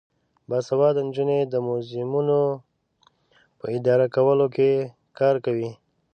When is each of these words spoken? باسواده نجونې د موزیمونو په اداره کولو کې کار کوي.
باسواده 0.49 1.01
نجونې 1.07 1.39
د 1.53 1.55
موزیمونو 1.67 2.39
په 3.59 3.65
اداره 3.77 4.05
کولو 4.15 4.45
کې 4.55 4.71
کار 5.19 5.35
کوي. 5.45 5.69